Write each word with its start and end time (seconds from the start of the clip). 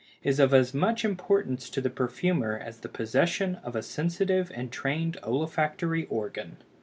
is 0.23 0.39
of 0.39 0.51
as 0.51 0.73
much 0.73 1.05
importance 1.05 1.69
to 1.69 1.79
the 1.79 1.87
perfumer 1.87 2.57
as 2.57 2.79
the 2.79 2.89
possession 2.89 3.57
of 3.63 3.75
a 3.75 3.83
sensitive 3.83 4.51
and 4.55 4.71
trained 4.71 5.15
olfactory 5.23 6.07
organ. 6.09 6.57